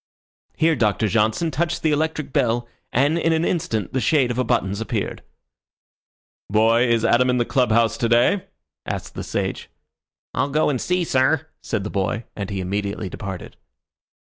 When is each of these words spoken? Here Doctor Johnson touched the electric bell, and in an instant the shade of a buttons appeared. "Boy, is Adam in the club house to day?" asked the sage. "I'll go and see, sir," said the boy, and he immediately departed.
Here 0.55 0.75
Doctor 0.75 1.07
Johnson 1.07 1.51
touched 1.51 1.83
the 1.83 1.91
electric 1.91 2.33
bell, 2.33 2.67
and 2.91 3.19
in 3.19 3.33
an 3.33 3.45
instant 3.45 3.93
the 3.93 3.99
shade 4.01 4.31
of 4.31 4.39
a 4.39 4.43
buttons 4.43 4.81
appeared. 4.81 5.21
"Boy, 6.49 6.87
is 6.87 7.05
Adam 7.05 7.29
in 7.29 7.37
the 7.37 7.45
club 7.45 7.69
house 7.71 7.97
to 7.99 8.09
day?" 8.09 8.45
asked 8.83 9.13
the 9.13 9.23
sage. 9.23 9.69
"I'll 10.33 10.49
go 10.49 10.71
and 10.71 10.81
see, 10.81 11.03
sir," 11.03 11.45
said 11.61 11.83
the 11.83 11.91
boy, 11.91 12.25
and 12.35 12.49
he 12.49 12.61
immediately 12.61 13.09
departed. 13.09 13.57